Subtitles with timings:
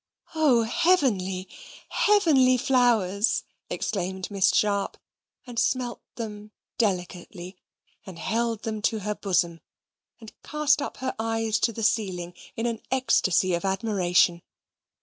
[0.33, 1.47] "O heavenly,
[1.89, 4.97] heavenly flowers!" exclaimed Miss Sharp,
[5.45, 7.55] and smelt them delicately,
[8.03, 9.59] and held them to her bosom,
[10.19, 14.41] and cast up her eyes to the ceiling, in an ecstasy of admiration.